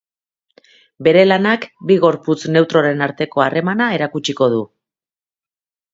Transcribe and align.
Bere 1.07 1.25
lanak 1.27 1.67
bi 1.91 1.97
gorputz 2.07 2.39
neutroren 2.55 3.07
arteko 3.09 3.45
harremana 3.49 3.91
erakutsiko 3.99 4.49
du. 4.55 4.63